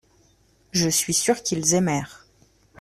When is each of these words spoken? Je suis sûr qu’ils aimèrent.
Je 0.71 0.89
suis 0.89 1.13
sûr 1.13 1.43
qu’ils 1.43 1.75
aimèrent. 1.75 2.25